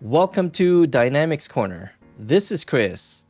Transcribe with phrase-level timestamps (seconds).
[0.00, 1.90] Welcome to Dynamics Corner.
[2.20, 3.26] This is Kris.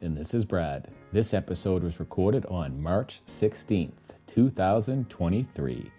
[0.00, 0.86] And this is Brad.
[1.12, 3.90] This episode was recorded on March 16th,
[4.28, 5.90] 2023.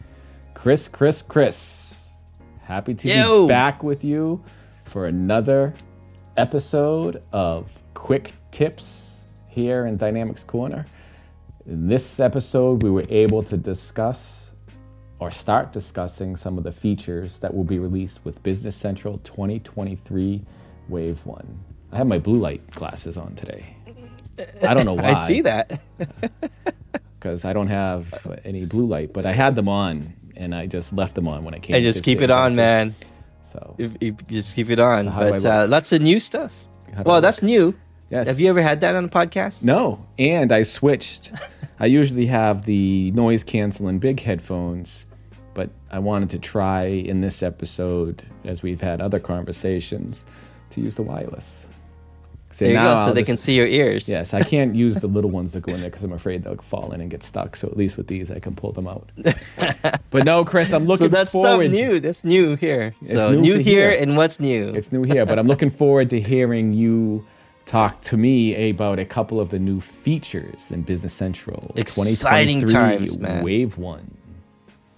[0.54, 2.08] Kris, Kris, Kris.
[2.62, 3.46] Happy to Yo.
[3.46, 4.42] be back with you
[4.86, 5.74] for another
[6.38, 9.18] episode of Quick Tips
[9.50, 10.86] here in Dynamics Corner.
[11.66, 14.45] In this episode, we were able to discuss
[15.20, 20.42] or start discussing some of the features that will be released with Business Central 2023
[20.90, 21.60] Wave 1.
[21.92, 23.76] I have my blue light glasses on today.
[24.62, 25.12] I don't know why.
[25.12, 25.80] I see that.
[27.20, 30.94] because I don't have any blue light, but I had them on and I just
[30.94, 31.76] left them on when I came.
[31.76, 32.96] I just keep it on, man.
[33.46, 35.06] So You, you just keep it on.
[35.06, 36.54] do but uh, lots of new stuff.
[36.94, 37.74] How do I Well, that's new.
[38.16, 39.64] Yes, Have you ever had that on a podcast?
[39.64, 41.32] no, and I switched.
[41.80, 45.06] I usually have the noise canceling big headphones,
[45.54, 50.26] but I wanted to try in this episode, as we've had other conversations,
[50.72, 51.68] to use the wireless.
[52.52, 52.96] So There you now go.
[52.96, 54.08] So I'll they just- can see your ears.
[54.08, 56.56] Yes, I can't use the little ones that go in there because I'm afraid they'll
[56.56, 57.58] fall in and get stuck.
[57.58, 59.10] So at least with these, I can pull them out.
[60.10, 61.72] but no, Chris, I'm looking So that's stuff forward.
[61.72, 62.00] new.
[62.00, 62.96] That's new here.
[63.02, 64.02] So new new, here, here.
[64.02, 64.70] and what's new?
[64.70, 67.26] It's new here, but I'm looking forward to hearing you
[67.66, 71.72] talk to me about a couple of the new features in Business Central.
[71.76, 73.44] Exciting times, man.
[73.44, 74.16] Wave one.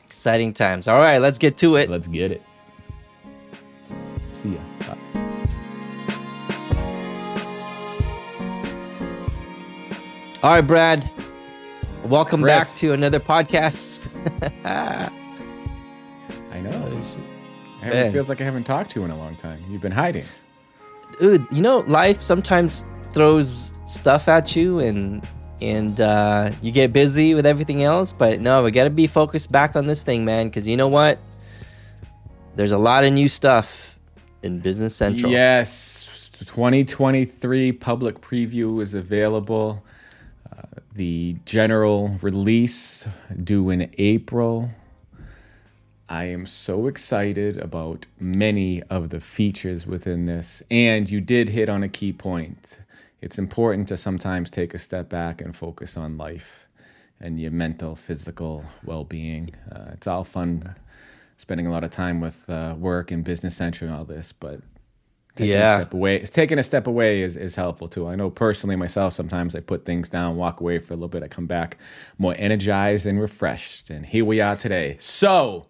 [0.06, 0.88] Exciting times.
[0.88, 1.90] All right, let's get to it.
[1.90, 2.42] Let's get it.
[4.42, 4.60] See ya.
[4.88, 4.98] Bye.
[10.44, 11.10] All right, Brad.
[12.06, 12.52] Welcome Kris.
[12.54, 14.10] back to another podcast.
[14.66, 15.10] I
[16.62, 16.70] know.
[16.70, 17.18] I haven't-
[17.82, 18.06] Man.
[18.08, 19.64] It feels like I haven't talked to you in a long time.
[19.70, 20.24] You've been hiding.
[21.20, 25.26] Dude, you know, life sometimes throws stuff at you and
[25.60, 29.52] and uh, you get busy with everything else, but no, we got to be focused
[29.52, 31.20] back on this thing, man, cuz you know what?
[32.56, 34.00] There's a lot of new stuff
[34.44, 35.32] in Business Central.
[35.32, 39.84] Yes, 2023 public preview is available.
[40.52, 40.62] Uh,
[40.94, 43.08] the general release
[43.44, 44.70] due in April.
[46.10, 50.64] I am so excited about many of the features within this.
[50.72, 52.80] And you did hit on a key point.
[53.22, 56.68] It's important to sometimes take a step back and focus on life
[57.20, 59.52] and your mental, physical well being.
[59.72, 60.76] Uh, it's all fun
[61.36, 64.62] spending a lot of time with uh, work and business central and all this, but
[65.36, 65.76] taking Yeah.
[65.78, 68.08] a step away, taking a step away is, is helpful too.
[68.08, 71.22] I know personally myself, sometimes I put things down, walk away for a little bit,
[71.22, 71.78] I come back
[72.18, 73.90] more energized and refreshed.
[73.90, 74.96] And here we are today.
[75.00, 75.68] So,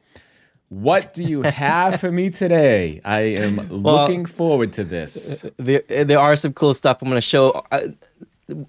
[0.70, 3.02] what do you have for me today?
[3.06, 5.46] I am looking forward to this.
[5.58, 7.64] there, there are some cool stuff I'm going to show.
[7.72, 7.88] Uh,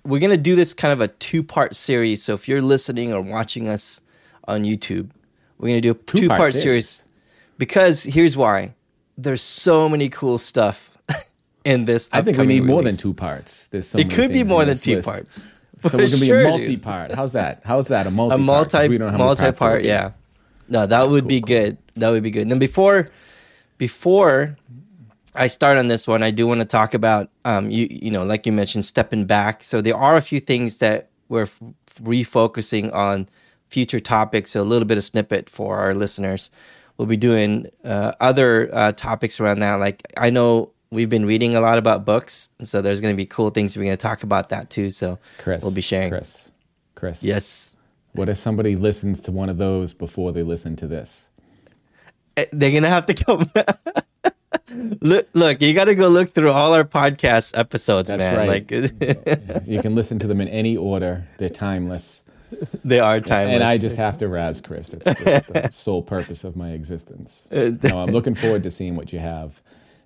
[0.04, 2.22] we're going to do this kind of a two part series.
[2.22, 4.00] So if you're listening or watching us
[4.46, 5.10] on YouTube,
[5.58, 6.62] we're going to do a two Two-part series.
[6.62, 7.02] series.
[7.58, 8.74] Because here's why
[9.16, 10.96] there's so many cool stuff
[11.64, 12.08] in this.
[12.12, 13.66] I think we need more than two parts.
[13.68, 15.08] There's so It could be more than two list.
[15.08, 15.48] parts.
[15.80, 17.12] So we're gonna be a multi-part.
[17.12, 17.62] How's that?
[17.64, 18.06] How's that?
[18.06, 18.40] A multi part?
[18.40, 20.10] a multi we don't parts multi part yeah
[20.68, 21.78] no that would be good.
[21.96, 22.50] That would be good.
[22.50, 23.10] And before
[23.76, 24.56] before
[25.34, 28.24] i start on this one i do want to talk about um you you know
[28.24, 29.62] like you mentioned stepping back.
[29.62, 31.60] So there are a few things that we're f-
[32.00, 33.28] refocusing on
[33.68, 36.50] future topics so a little bit of snippet for our listeners.
[36.96, 39.74] We'll be doing uh, other uh, topics around that.
[39.74, 43.26] Like i know we've been reading a lot about books so there's going to be
[43.26, 46.10] cool things we're going to talk about that too so Kris, we'll be sharing.
[46.10, 46.50] Kris,
[46.94, 47.22] Kris.
[47.22, 47.76] yes
[48.18, 51.24] What if somebody listens to one of those before they listen to this?
[52.36, 53.48] Eh, they're gonna have to come
[55.00, 58.48] look look you gotta go look through all our podcast episodes That's man right.
[58.48, 58.70] like
[59.66, 61.26] You can listen to them in any order.
[61.38, 62.22] They're timeless.
[62.84, 64.88] they are timeless And I just have to razz Kris.
[64.88, 67.42] That's the, the sole purpose of my existence.
[67.52, 69.62] No, I'm looking forward to seeing what you have.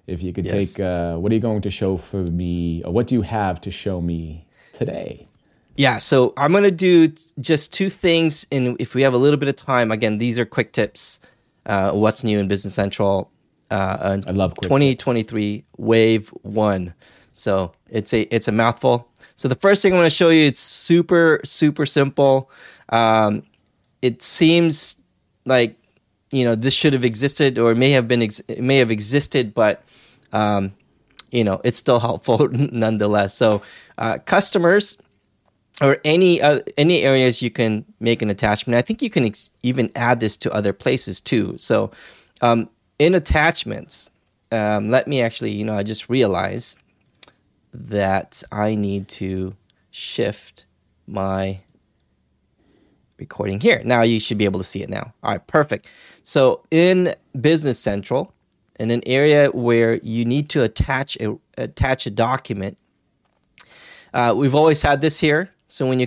[0.06, 0.74] If you could Yes.
[0.74, 3.60] take, uh, what are you going to show for me, or what do you have
[3.62, 5.28] to show me today?
[5.76, 7.08] Yeah so i'm gonna do
[7.40, 10.44] just two things and if we have a little bit of time again these are
[10.44, 11.20] quick tips
[11.66, 13.30] uh, what's new in business central
[13.72, 16.92] uh, I love quick 2023 wave one.
[17.32, 19.08] So it's a it's a mouthful.
[19.36, 22.50] So the first thing i'm going to show you it's super super simple.
[22.90, 23.44] Um,
[24.02, 25.00] it seems
[25.46, 25.78] like
[26.30, 29.54] you know this should have existed or may have been ex- it may have existed
[29.54, 29.82] but
[30.34, 30.74] um,
[31.30, 33.34] you know it's still helpful nonetheless.
[33.34, 33.62] So
[33.96, 34.98] uh, customers
[35.82, 38.78] or any uh, any areas you can make an attachment.
[38.78, 41.56] I think you can ex- even add this to other places too.
[41.58, 41.90] So
[42.40, 44.10] um, in attachments,
[44.52, 46.78] um, let me actually, you know, I just realized
[47.74, 49.56] that I need to
[49.90, 50.66] shift
[51.06, 51.60] my
[53.18, 53.82] recording here.
[53.84, 55.12] Now you should be able to see it now.
[55.22, 55.88] All right, perfect.
[56.22, 58.32] So in Business Central,
[58.78, 62.78] in an area where you need to attach a attach a document.
[64.14, 65.51] Uh, we've always had this here.
[65.72, 66.06] So when you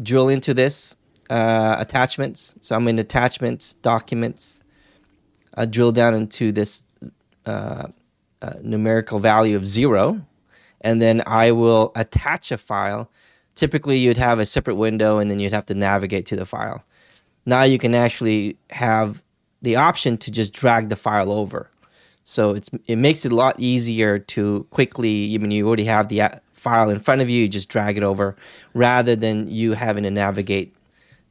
[0.00, 0.96] drill into this
[1.28, 4.60] uh, attachments, so I'm in attachments, documents.
[5.56, 6.84] I drill down into this
[7.44, 7.88] uh,
[8.40, 10.24] uh, numerical value of zero,
[10.80, 13.10] and then I will attach a file.
[13.56, 16.84] Typically, you'd have a separate window, and then you'd have to navigate to the file.
[17.44, 19.24] Now you can actually have
[19.60, 21.68] the option to just drag the file over.
[22.22, 25.34] So it's it makes it a lot easier to quickly.
[25.34, 27.42] I mean, you already have the file in front of you.
[27.42, 28.34] You just drag it over,
[28.72, 30.74] rather than you having to navigate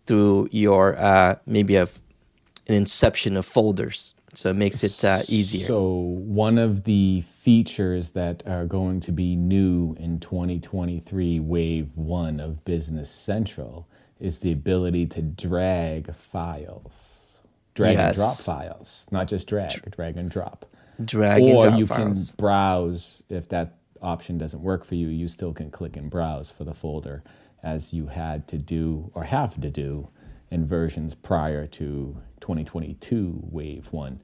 [0.05, 4.15] through your uh, maybe a, an inception of folders.
[4.35, 5.67] So it makes it uh, easier.
[5.67, 12.39] So one of the features that are going to be new in 2023 Wave One
[12.39, 13.87] of Business Central
[14.19, 17.37] is the ability to drag files,
[17.75, 18.07] drag yes.
[18.07, 20.65] and drop files, not just drag, drag and drop.
[21.03, 22.31] Drag or and drop you files.
[22.31, 25.07] can browse if that option doesn't work for you.
[25.07, 27.23] You still can click and browse for the folder
[27.63, 30.09] as you had to do or have to do
[30.51, 34.19] in versions prior to 2022 Wave 1.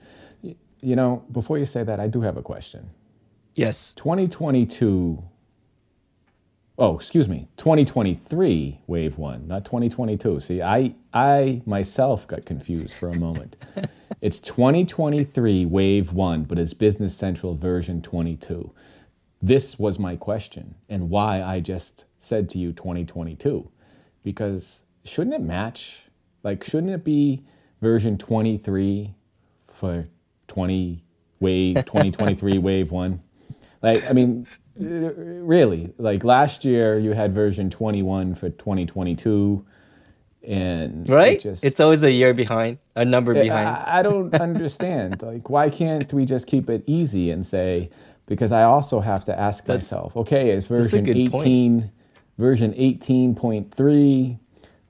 [0.81, 2.89] You know, before you say that, I do have a question.
[3.55, 3.93] Yes.
[3.95, 5.23] 2022
[6.81, 10.39] Oh, excuse me, 2023 Wave 1, not 2022.
[10.39, 13.57] See, I I myself got confused for a moment.
[14.21, 18.71] it's 2023 Wave 1, but it's Business Central version 22.
[19.41, 23.69] This was my question and why I just said to you 2022
[24.23, 26.01] because shouldn't it match?
[26.43, 27.43] Like, shouldn't it be
[27.81, 29.13] version 23
[29.73, 30.07] for
[30.47, 31.03] 20
[31.39, 33.21] wave 2023 wave one?
[33.81, 34.45] Like, I mean,
[34.75, 39.65] really, like last year you had version 21 for 2022
[40.41, 41.33] and right?
[41.33, 45.21] it just, it's always a year behind a number behind I, I don't understand.
[45.21, 47.89] Like why can't we just keep it easy and say
[48.29, 51.91] because i also have to ask that's, myself okay is version 18 point.
[52.37, 54.39] version 18.3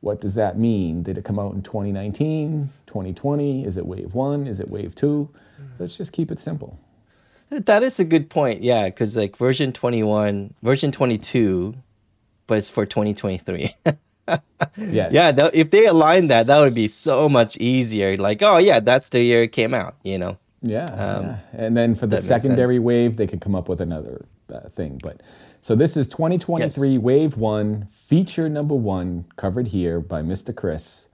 [0.02, 1.04] what does that mean?
[1.04, 3.66] Did it come out in 2019, 2020?
[3.66, 4.48] Is it wave one?
[4.48, 5.30] Is it wave two?
[5.78, 6.80] Let's just keep it simple.
[7.50, 8.64] That is a good point.
[8.64, 11.76] Yeah, because like version 21, version 22,
[12.48, 13.76] but it's for 2023.
[14.78, 15.12] yes.
[15.12, 18.16] Yeah, th- if they align that, that would be so much easier.
[18.18, 20.38] Like, oh, yeah, that's the year it came out, you know?
[20.62, 20.86] Yeah.
[20.86, 21.38] Um, yeah.
[21.54, 25.00] And then for the secondary wave, they could come up with another uh, thing.
[25.02, 25.22] But
[25.62, 27.02] so this is 2023 yes.
[27.02, 30.56] Wave 1, feature number 1, covered here by Mr.
[30.56, 31.08] Kris.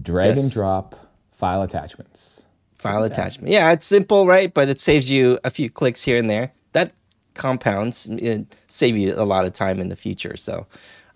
[0.00, 0.44] Drag yes.
[0.44, 2.44] and drop file attachments.
[2.72, 3.52] File attachment.
[3.52, 4.52] Yeah, it's simple, right?
[4.52, 6.52] But it saves you a few clicks here and there.
[6.72, 6.92] That
[7.34, 10.36] compounds, it save you a lot of time in the future.
[10.36, 10.66] So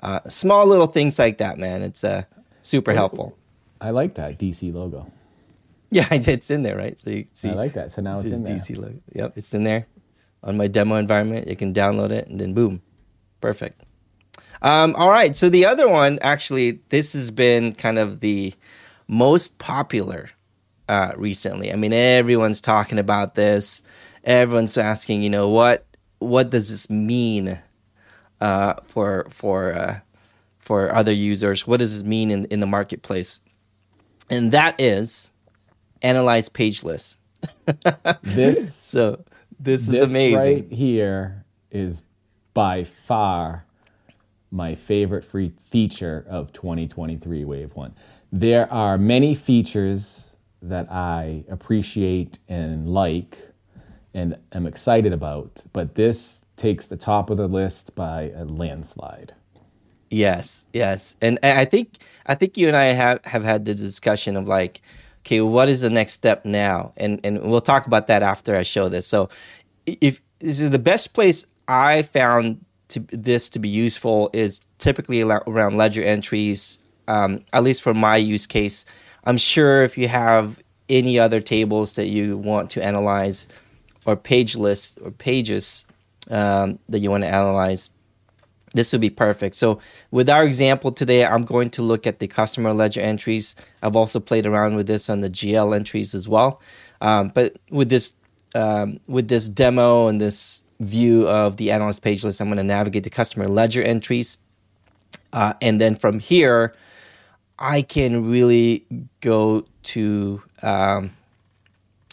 [0.01, 1.83] uh, small little things like that, man.
[1.83, 2.25] It's uh,
[2.63, 3.37] super helpful.
[3.81, 5.11] I like that DC logo.
[5.91, 6.99] Yeah, it's in there, right?
[6.99, 7.51] So you see.
[7.51, 7.93] I like that.
[7.93, 8.57] So now it's in there.
[8.57, 9.01] DC logo.
[9.15, 9.87] Yep, it's in there
[10.43, 11.49] on my demo environment.
[11.49, 12.83] You can download it and then boom,
[13.41, 13.83] perfect.
[14.63, 18.55] Um, all right, so the other one, actually, this has been kind of the
[19.07, 20.31] most popular
[20.89, 21.73] uh, recently.
[21.73, 23.83] I mean, everyone's talking about this.
[24.25, 25.87] Everyone's asking, you know, what
[26.19, 27.59] what does this mean
[28.41, 30.01] uh, for for uh,
[30.59, 31.67] for other users?
[31.67, 33.41] What does this mean in, in the marketplace?
[34.29, 35.33] And that is
[36.03, 37.19] analyze page lists.
[38.23, 39.25] this so
[39.59, 40.39] this is amazing.
[40.39, 42.03] Right here is
[42.55, 43.65] by far
[44.51, 47.95] my favorite free feature of 2023 Wave 1.
[48.33, 50.25] There are many features
[50.63, 53.39] that I appreciate and like
[54.15, 59.35] and am excited about, but this takes the top of the list by a landslide.
[60.11, 61.17] Yes, yes.
[61.21, 64.81] And I think I think you and I have, have had the discussion of like
[65.27, 66.93] okay, what is the next step now?
[66.97, 69.07] And and we'll talk about that after I show this.
[69.07, 69.29] So,
[69.87, 76.03] if the best place I found to this to be useful is typically around ledger
[76.03, 76.79] entries.
[77.09, 78.85] Um, at least for my use case,
[79.25, 83.49] I'm sure if you have any other tables that you want to analyze,
[84.05, 85.85] or page lists or pages
[86.31, 87.91] um, that you want to analyze,
[88.77, 89.57] this would be perfect.
[89.57, 89.81] So
[90.11, 93.55] with our example today, I'm going to look at the customer ledger entries.
[93.83, 96.61] I've also played around with this on the GL entries as well.
[97.01, 98.15] Um, but with this
[98.55, 102.65] um, with this demo and this view of the analyst page list, I'm going to
[102.65, 104.39] navigate the customer ledger entries.
[105.33, 106.75] Uh, and then from here,
[107.59, 108.87] I can really
[109.21, 111.11] go to um,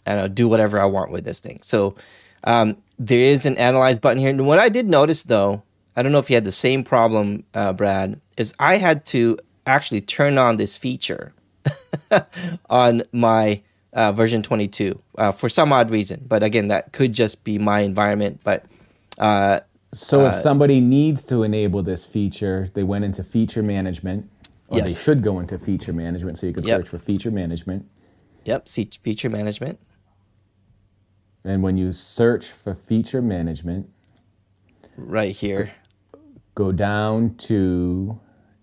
[0.05, 1.59] I don't know, do whatever I want with this thing.
[1.61, 1.95] So
[2.43, 4.29] um, there is an analyze button here.
[4.29, 5.63] And what I did notice though
[5.95, 9.37] I don't know if you had the same problem, uh, Brad, is I had to
[9.67, 11.33] actually turn on this feature
[12.69, 13.61] on my
[13.93, 16.25] uh, version 22 uh, for some odd reason.
[16.27, 18.41] But again, that could just be my environment.
[18.43, 18.65] But
[19.19, 19.59] uh,
[19.93, 24.29] So if somebody needs to enable this feature, they went into feature management,
[24.67, 26.39] or they should go into feature management.
[26.39, 26.79] So you could Yep.
[26.79, 27.85] search for feature management.
[28.45, 29.79] yep, see feature management.
[31.45, 33.89] And when you search for feature management,
[34.95, 35.71] right here.
[36.55, 38.19] Go down to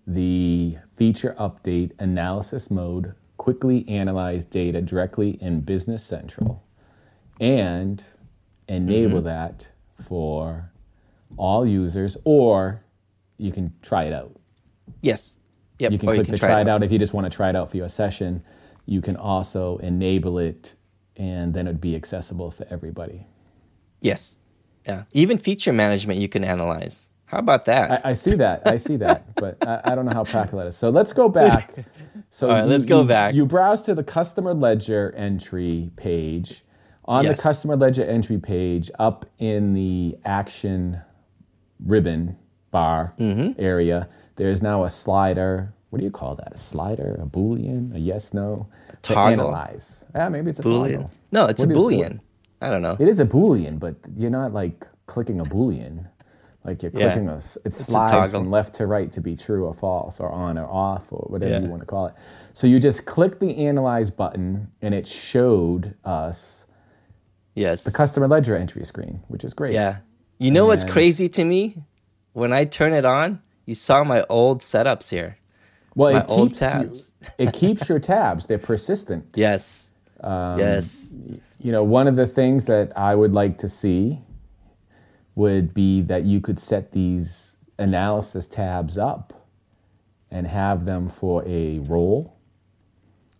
[0.07, 6.63] the feature update analysis mode, quickly analyze data directly in Business Central,
[7.39, 8.03] and
[8.67, 9.25] enable Mm-hmm.
[9.25, 9.67] that
[10.03, 10.71] for
[11.37, 12.83] all users, or
[13.37, 14.35] you can try it out.
[15.01, 15.37] Yes.
[15.79, 15.91] Yep.
[15.91, 16.83] You can or click the try, it out.
[16.83, 18.43] if you just want to try it out for your session.
[18.85, 20.75] You can also enable it,
[21.15, 23.25] and then it'd be accessible for everybody.
[24.01, 24.37] Yes.
[24.85, 25.03] Yeah.
[25.13, 27.07] Even feature management you can analyze.
[27.31, 28.05] How about that?
[28.05, 28.61] I, I see that.
[28.67, 30.75] I see that, but I, I don't know how practical that is.
[30.77, 31.73] So let's go back.
[32.29, 33.33] So All right, you- let's go you- back.
[33.33, 36.63] You browse to the customer ledger entry page.
[37.05, 37.37] On Yes.
[37.37, 40.99] the customer ledger entry page, up in the action
[41.85, 42.37] ribbon
[42.69, 43.59] bar Mm-hmm.
[43.59, 45.73] area, there is now a slider.
[45.89, 46.53] What do you call that?
[46.53, 47.17] A slider?
[47.21, 47.95] A boolean?
[47.95, 48.67] A yes, no?
[49.01, 49.33] To toggle.
[49.47, 50.05] analyze.
[50.13, 50.91] Yeah, maybe it's a Boolean.
[50.93, 51.11] toggle.
[51.31, 52.19] No, it's What a is the- Boolean.
[52.61, 52.95] I don't know.
[52.99, 56.05] It is a boolean, but you're not like clicking a boolean.
[56.63, 57.11] Like you're Yeah.
[57.13, 60.29] clicking a, it a slides from left to right to be true or false or
[60.31, 61.59] on or off or whatever Yeah.
[61.61, 62.13] you want to call it.
[62.53, 66.65] So you just click the analyze button and it showed us
[67.55, 67.83] yes.
[67.83, 69.73] the customer ledger entry screen, which is great.
[69.73, 69.97] Yeah.
[70.37, 71.83] You know what's crazy to me?
[72.33, 75.37] When I turn it on, you saw my old setups here.
[75.95, 78.45] Well, My it old keeps you- it keeps your tabs.
[78.45, 79.25] They're persistent.
[79.35, 79.91] Yes.
[80.21, 81.15] Um, yes.
[81.59, 84.19] you know, one of the things that I would like to see
[85.41, 89.47] would be that you could set these analysis tabs up
[90.29, 92.37] and have them for a role.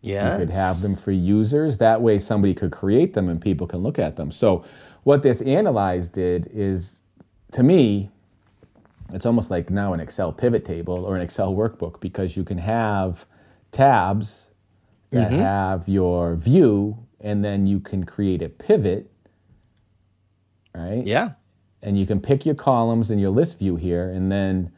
[0.01, 0.39] Yes.
[0.39, 1.77] You could have them for users.
[1.77, 4.31] That way, somebody could create them and people can look at them.
[4.31, 4.65] So,
[5.03, 7.01] what this analyze did is,
[7.51, 8.09] to me,
[9.13, 12.57] it's almost like now an Excel pivot table or an Excel workbook because you can
[12.57, 13.27] have
[13.71, 14.49] tabs
[15.11, 15.39] that mm-hmm.
[15.39, 19.11] have your view and then you can create a pivot,
[20.73, 21.05] right?
[21.05, 21.33] Yeah.
[21.83, 24.71] And you can pick your columns in your list view here and then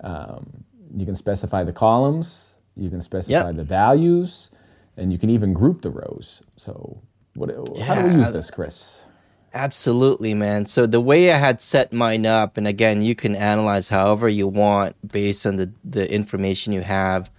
[0.00, 0.64] um,
[0.96, 3.56] you can specify the columns, you can specify Yep.
[3.56, 4.50] the values,
[4.96, 6.42] and you can even group the rows.
[6.56, 7.00] So,
[7.34, 7.50] what,
[7.80, 9.02] how do we use this, Kris?
[9.52, 10.66] Absolutely, man.
[10.66, 14.46] So the way I had set mine up, and again, you can analyze however you
[14.46, 17.30] want based on the, the information you have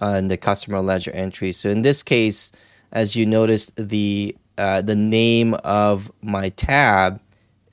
[0.00, 1.52] on the customer ledger entry.
[1.52, 2.52] So in this case,
[2.92, 7.20] as you noticed, the uh, the name of my tab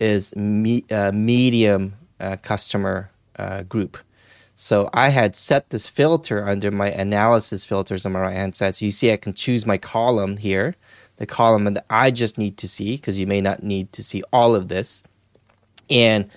[0.01, 3.97] is me, uh, medium uh, customer uh, group.
[4.55, 8.75] So I had set this filter under my analysis filters on my right hand side.
[8.75, 10.75] So you see, I can choose my column here,
[11.17, 14.23] the column that I just need to see, because you may not need to see
[14.33, 15.03] all of this.
[15.89, 16.29] And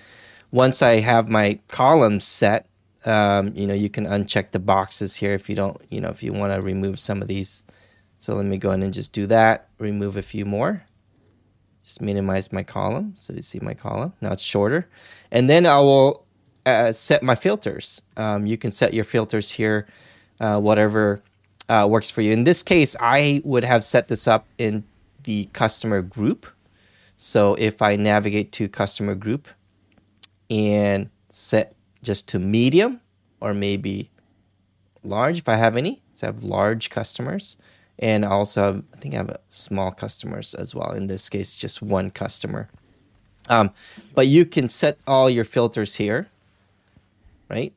[0.51, 2.67] once I have my columns set,
[3.05, 6.23] um, you know, you can uncheck the boxes here if you don't, you know, if
[6.23, 7.63] you want to remove some of these.
[8.17, 9.69] So let me go in and just do that.
[9.77, 10.83] Remove a few more.
[11.85, 14.11] Just minimize my column so you see my column.
[14.19, 14.89] Now it's shorter.
[15.31, 16.25] And then I will
[16.65, 18.01] uh, set my filters.
[18.17, 19.87] Um, you can set your filters here,
[20.39, 21.21] uh, whatever
[21.69, 22.33] uh, works for you.
[22.33, 24.83] In this case, I would have set this up in
[25.23, 26.47] the customer group.
[27.17, 29.47] So if I navigate to customer group
[30.49, 32.99] and set just to medium
[33.39, 34.09] or maybe
[35.03, 36.01] large if I have any.
[36.11, 37.57] So I have large customers.
[37.99, 40.91] And also have, I think I have small customers as well.
[40.91, 42.69] In this case, just one customer.
[43.47, 43.71] Um,
[44.13, 46.27] but you can set all your filters here,
[47.49, 47.73] right?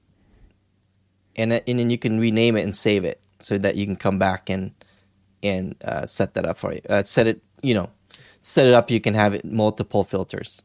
[1.36, 4.18] And, and then you can rename it and save it so that you can come
[4.18, 4.72] back and
[5.42, 6.80] and uh, set that up for you.
[6.88, 7.90] Uh, set it, you know,
[8.40, 8.90] set it up.
[8.90, 10.62] You can have it multiple filters.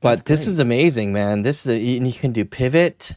[0.00, 1.42] But this is amazing, man.
[1.42, 3.16] This is a, you can do pivot.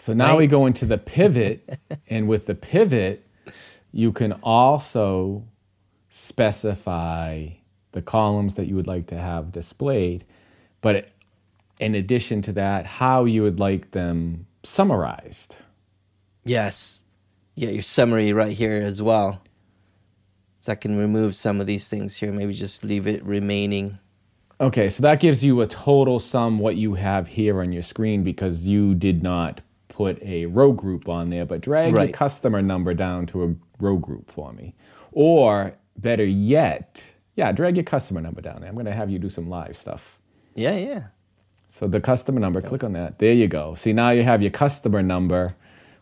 [0.00, 0.38] So now Right.
[0.38, 1.78] we go into the pivot,
[2.08, 3.26] and with the pivot,
[3.92, 5.44] you can also
[6.08, 7.48] specify
[7.92, 10.24] the columns that you would like to have displayed,
[10.80, 11.08] but
[11.80, 15.56] in addition to that, how you would like them summarized.
[16.44, 17.02] Yes.
[17.56, 19.42] You get your summary right here as well.
[20.58, 22.30] So I can remove some of these things here.
[22.32, 23.98] Maybe just leave it remaining.
[24.60, 28.22] Okay, so that gives you a total sum what you have here on your screen
[28.24, 29.60] because you did not
[29.98, 32.14] put a row group on there, but drag your Right.
[32.14, 34.72] customer number down to a row group for me.
[35.10, 38.68] Or better yet, yeah, drag your customer number down there.
[38.68, 40.20] I'm going to have you do some live stuff.
[40.54, 41.02] Yeah, yeah.
[41.72, 43.18] So the customer number, click on that.
[43.18, 43.74] There you go.
[43.74, 45.56] See, now you have your customer number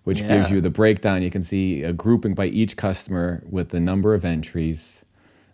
[0.05, 0.29] which Yeah.
[0.29, 1.23] gives you the breakdown.
[1.23, 5.03] You can see a grouping by each customer with the number of entries.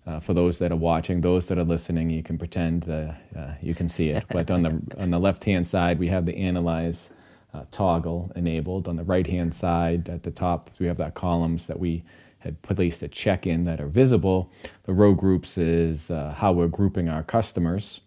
[0.07, 3.53] Uh, for those that are watching, those that are listening, you can pretend that uh,
[3.63, 4.25] you can see it.
[4.29, 7.09] But on the on the left hand side, we have the analyze
[7.55, 8.89] uh, toggle enabled.
[8.89, 12.05] On the right hand side, at the top, we have that columns that we
[12.39, 14.51] had placed a check in that are visible.
[14.85, 18.01] The row groups is uh, how we're grouping our customers,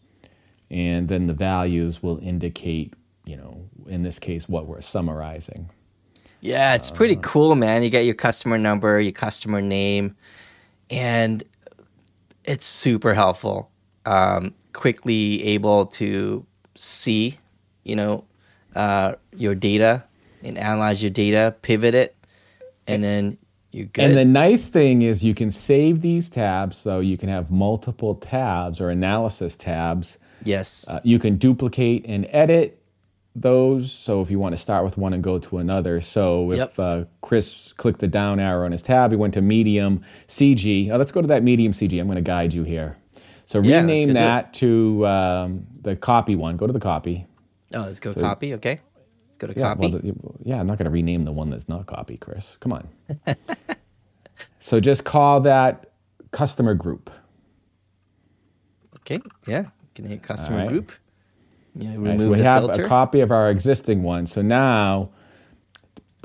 [0.69, 2.93] and then the values will indicate,
[3.25, 5.69] you know, in this case, what we're summarizing.
[6.41, 7.81] Yeah, it's pretty cool, man.
[7.81, 10.15] You get your customer number, your customer name,
[10.89, 11.43] and
[12.43, 13.71] it's super helpful.
[14.05, 17.39] Um, quickly able to see,
[17.83, 18.25] you know,
[18.75, 20.03] uh, your data
[20.43, 22.15] and analyze your data, pivot it,
[22.87, 23.37] and then
[23.71, 24.05] you're good.
[24.05, 28.15] And the nice thing is you can save these tabs so you can have multiple
[28.15, 30.17] tabs or analysis tabs.
[30.43, 30.85] yes.
[30.87, 32.81] Uh, you can duplicate and edit
[33.35, 33.91] those.
[33.91, 35.99] So if you want to start with one and go to another.
[35.99, 36.79] So if Yep.
[36.79, 40.89] uh, Kris clicked the down arrow on his tab, he went to medium CG.
[40.91, 41.99] Oh, let's go to that medium CG.
[41.99, 42.97] I'm going to guide you here.
[43.45, 46.55] So Yeah, rename that to um, the copy one.
[46.55, 47.25] Go to the copy.
[47.75, 48.53] Oh, let's go copy.
[48.55, 48.79] Okay.
[49.27, 49.79] Let's go to Yeah, copy.
[49.81, 52.57] well, the- yeah, I'm not going to rename the one that's not copy, Kris.
[52.61, 52.87] Come on.
[54.59, 55.91] so just call that
[56.31, 57.09] customer group.
[58.97, 59.19] okay.
[59.47, 59.65] Yeah.
[59.93, 60.69] Can hit customer right.
[60.69, 60.91] group.
[61.75, 61.89] Yeah.
[61.91, 62.83] Remove Right, so we the have filter.
[62.83, 64.25] a copy of our existing one.
[64.27, 65.09] So now,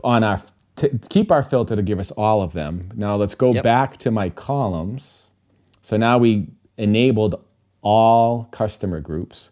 [0.03, 0.41] on our
[0.77, 2.91] t- keep our filter to give us all of them.
[2.95, 3.63] Now let's go Yep.
[3.65, 5.25] back to my columns.
[5.83, 7.45] So now we enabled
[7.83, 9.51] all customer groups.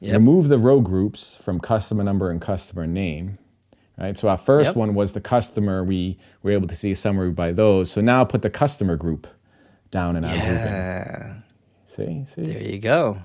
[0.00, 0.12] Yep.
[0.14, 3.38] Remove the row groups from customer number and customer name.
[3.98, 4.16] Right.
[4.16, 4.76] So our first Yep.
[4.76, 5.84] one was the customer.
[5.84, 7.90] We were able to see a summary by those.
[7.90, 9.26] So now put the customer group
[9.90, 10.54] down in our grouping.
[10.54, 11.34] yeah.
[11.88, 12.42] See, see.
[12.46, 13.18] There you go.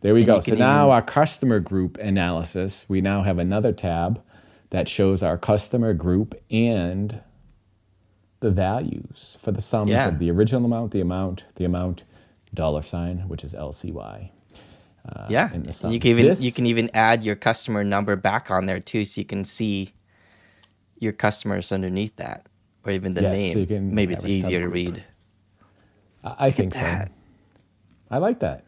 [0.00, 0.40] There we And go.
[0.40, 4.22] So now even- our customer group analysis, we now have another tab
[4.70, 7.20] that shows our customer group and
[8.40, 10.08] the values for the sums Yeah.
[10.08, 12.04] of the original amount, the amount, the amount,
[12.54, 14.30] dollar sign, which is LCY.
[15.28, 15.48] Yeah.
[15.48, 18.66] the And you can even This- you can even add your customer number back on
[18.66, 19.92] there too, so you can see
[20.98, 22.46] your customers underneath that,
[22.84, 23.58] or even the Yes, so name.
[23.58, 25.04] you can Maybe it's easier to read.
[26.22, 27.04] I, I think so.
[28.10, 28.64] I like that.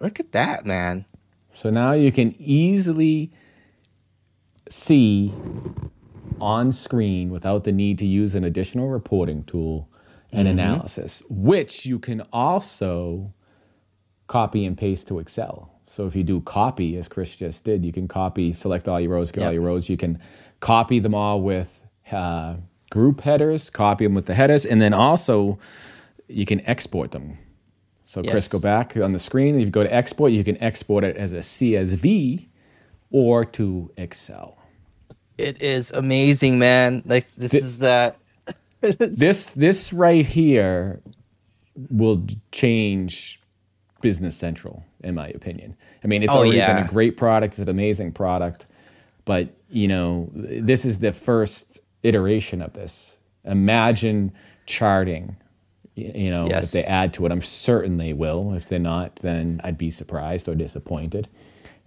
[0.00, 1.04] Look at that, man.
[1.54, 3.32] So now you can easily
[4.68, 5.32] see
[6.40, 9.88] on screen without the need to use an additional reporting tool
[10.32, 10.58] and mm-hmm.
[10.58, 13.32] analysis, which you can also
[14.26, 15.70] copy and paste to Excel.
[15.88, 19.12] So if you do copy, as Kris just did, you can copy, select all your
[19.12, 19.88] rows, get all your rows.
[19.88, 20.18] You can
[20.60, 22.56] copy them all with uh,
[22.90, 25.58] group headers, copy them with the headers, and then also
[26.28, 27.38] you can export them.
[28.06, 29.56] So Kris, go back on the screen.
[29.56, 32.46] If you go to export, you can export it as a CSV
[33.10, 34.58] or to Excel.
[35.38, 37.02] It is amazing, man.
[37.04, 38.18] Like this is that.
[38.80, 41.00] This this right here
[41.90, 43.40] will change
[44.00, 45.76] Business Central, in my opinion.
[46.04, 46.74] I mean, it's Oh, already yeah.
[46.76, 47.52] been a great product.
[47.54, 48.66] It's an amazing product,
[49.24, 53.16] but you know, this is the first iteration of this.
[53.44, 54.32] Imagine
[54.66, 55.36] charting.
[55.94, 56.66] You know, Yes.
[56.66, 58.52] if they add to it, I'm certain they will.
[58.54, 61.26] If they're not, then I'd be surprised or disappointed.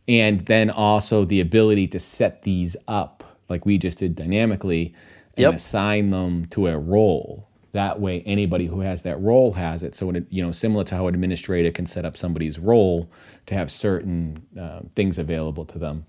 [0.08, 4.93] And then also the ability to set these up like we just did dynamically
[5.38, 5.54] and Yep.
[5.54, 7.48] assign them to a role.
[7.72, 9.94] That way, anybody who has that role has it.
[9.96, 13.10] So, it, you know, similar to how an administrator can set up somebody's role
[13.46, 16.06] to have certain uh, things available to them,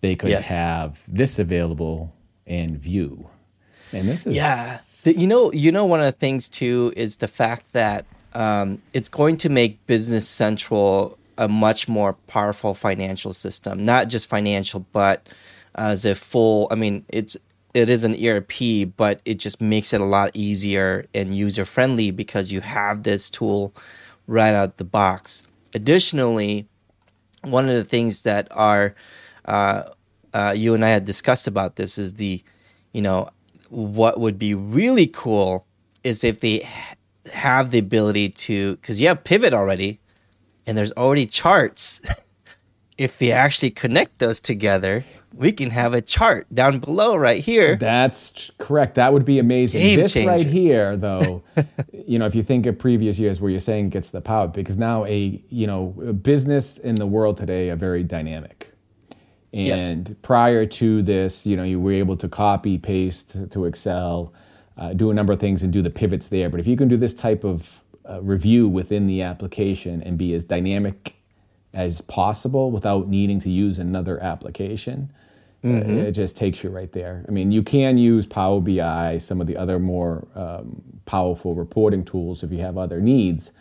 [0.00, 0.48] they could Yes.
[0.48, 2.14] have this available
[2.46, 3.28] and view.
[3.92, 4.78] And this is Yeah.
[5.04, 9.08] You know, you know, one of the things too is the fact that um, it's
[9.08, 13.82] going to make Business Central a much more powerful financial system.
[13.82, 15.26] Not just financial, but
[15.74, 16.68] as a full.
[16.70, 17.36] I mean, it's
[17.74, 22.10] it is an ERP, but it just makes it a lot easier and user friendly
[22.10, 23.74] because you have this tool
[24.26, 25.44] right out the box.
[25.74, 26.68] Additionally,
[27.42, 28.94] one of the things that are
[29.46, 29.84] uh,
[30.32, 32.42] uh, you and I had discussed about this is the,
[32.92, 33.30] you know,
[33.68, 35.66] what would be really cool
[36.04, 36.68] is if they
[37.32, 40.00] have the ability to, because you have Pivot already,
[40.66, 42.00] and there's already charts.
[42.98, 47.76] if they actually connect those together, we can have a chart down below right here.
[47.76, 48.96] That's correct.
[48.96, 49.80] That would be amazing.
[49.80, 51.42] Game this right here, though,
[52.06, 54.76] you know, if you think of previous years where you're saying gets the power, because
[54.76, 58.72] now a you know a business in the world today are very dynamic.
[59.52, 60.08] And Yes.
[60.22, 64.32] prior to this, you know, you were able to copy, paste to Excel,
[64.78, 66.48] uh, do a number of things, and do the pivots there.
[66.48, 70.32] But if you can do this type of uh, review within the application and be
[70.34, 71.16] as dynamic
[71.74, 75.10] as possible without needing to use another application,
[75.64, 75.98] Mm-hmm.
[75.98, 77.24] It just takes you right there.
[77.28, 82.04] I mean, you can use Power BI, some of the other more um, powerful reporting
[82.04, 83.52] tools if you have other needs.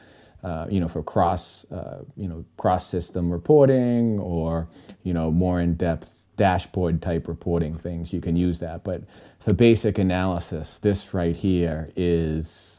[0.44, 4.68] Uh, you know, for cross, uh, you know, cross system reporting or
[5.04, 8.84] you know more in depth dashboard type reporting things, you can use that.
[8.84, 9.04] But
[9.40, 12.71] for basic analysis, this right here is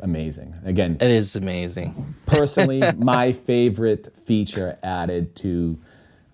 [0.00, 0.54] amazing.
[0.64, 2.14] Again, it is amazing.
[2.26, 5.78] personally, my favorite feature added to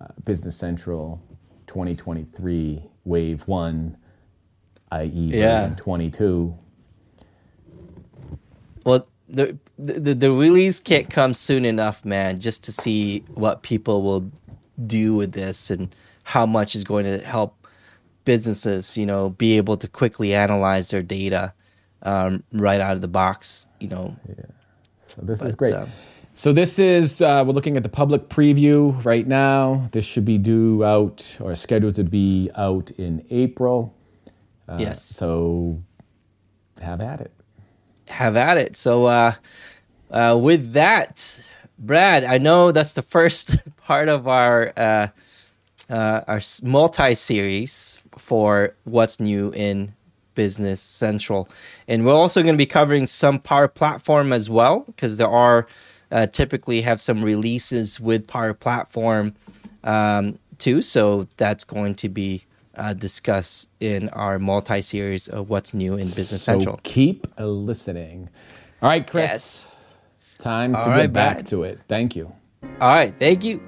[0.01, 1.21] uh, Business Central
[1.67, 3.97] 2023 Wave 1,
[4.93, 5.75] i.e., yeah.
[5.77, 6.57] 22.
[8.85, 14.03] Well, the, the the release can't come soon enough, man, just to see what people
[14.03, 14.31] will
[14.87, 17.67] do with this and how much is going to help
[18.25, 21.53] businesses, you know, be able to quickly analyze their data
[22.05, 24.17] um, right out of the box, you know.
[24.29, 24.45] Yeah.
[25.07, 25.75] So this but, is great.
[25.75, 25.91] Um,
[26.35, 29.89] so this is uh, we're looking at the public preview right now.
[29.93, 33.95] This should be due out or scheduled to be out in April.
[34.69, 35.03] Uh, yes.
[35.03, 35.81] So
[36.81, 37.31] have at it.
[38.09, 38.77] Have at it.
[38.77, 39.33] So uh,
[40.11, 41.41] uh with that,
[41.79, 45.09] Brad, I know that's the first part of our uh,
[45.89, 49.95] uh, our multi series for what's new in
[50.35, 51.49] Business Central,
[51.89, 55.67] and we're also going to be covering some Power Platform as well because there are
[56.11, 59.35] uh, typically have some releases with Power Platform
[59.83, 60.83] um, too.
[60.83, 62.45] So that's going to be
[62.77, 66.77] uh, discussed in our multi series of what's new in Business Central.
[66.77, 66.81] so Central.
[66.83, 68.29] Keep listening.
[68.83, 69.31] All right, Kris.
[69.31, 69.69] Yes.
[70.39, 71.81] Time to All get right, back to it.
[71.89, 72.33] Thank you.
[72.81, 73.15] All right.
[73.19, 73.63] Thank you.